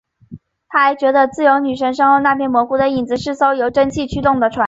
[0.67, 4.59] 他还觉得自由女神身后那片模糊的影子是艘由蒸汽驱动的船。